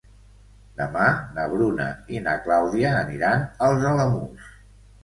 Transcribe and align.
Demà 0.79 1.09
na 1.35 1.45
Bruna 1.53 1.91
i 2.17 2.25
na 2.29 2.35
Clàudia 2.47 2.97
aniran 3.05 3.49
als 3.69 3.89
Alamús. 3.93 4.55